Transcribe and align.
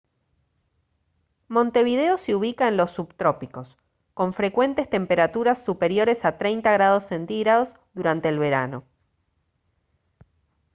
montevideo 1.47 2.17
se 2.17 2.33
ubica 2.33 2.67
en 2.67 2.75
los 2.75 2.89
subtrópicos 2.89 3.77
con 4.15 4.33
frecuentes 4.33 4.89
temperaturas 4.89 5.63
superiores 5.63 6.25
a 6.25 6.39
+30° 6.39 7.65
c 7.71 7.77
durante 7.93 8.29
el 8.29 8.39
verano 8.39 8.83